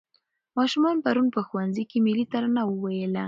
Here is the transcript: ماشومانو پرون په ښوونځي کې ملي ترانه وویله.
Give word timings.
ماشومانو 0.57 1.03
پرون 1.05 1.27
په 1.35 1.41
ښوونځي 1.47 1.83
کې 1.89 1.97
ملي 2.05 2.25
ترانه 2.31 2.61
وویله. 2.67 3.19